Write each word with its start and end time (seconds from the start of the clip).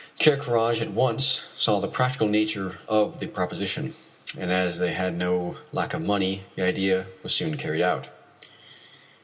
Ker 0.19 0.35
Karraje 0.35 0.81
at 0.81 0.89
once 0.89 1.43
saw 1.55 1.79
the 1.79 1.87
practical 1.87 2.27
nature 2.27 2.79
of 2.87 3.19
the 3.19 3.27
proposition, 3.27 3.93
and 4.35 4.51
as 4.51 4.79
they 4.79 4.93
had 4.93 5.15
no 5.15 5.57
lack 5.71 5.93
of 5.93 6.01
money 6.01 6.41
the 6.55 6.63
idea 6.63 7.05
was 7.21 7.35
soon 7.35 7.55
carried 7.55 7.83
out. 7.83 8.07